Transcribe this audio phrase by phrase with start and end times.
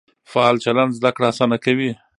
[0.31, 1.91] فعال چلند زده کړه اسانه کوي.